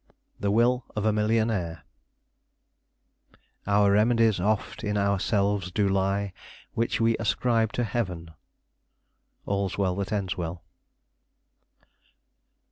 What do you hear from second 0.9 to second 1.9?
OF A MILLIONAIRE